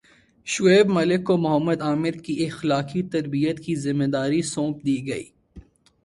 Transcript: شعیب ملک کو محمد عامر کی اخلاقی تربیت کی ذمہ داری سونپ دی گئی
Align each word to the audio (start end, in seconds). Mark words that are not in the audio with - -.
شعیب 0.47 0.87
ملک 0.89 1.23
کو 1.23 1.35
محمد 1.37 1.81
عامر 1.81 2.15
کی 2.25 2.33
اخلاقی 2.45 3.01
تربیت 3.11 3.59
کی 3.65 3.75
ذمہ 3.83 4.07
داری 4.13 4.41
سونپ 4.43 4.77
دی 4.85 4.97
گئی 5.07 5.25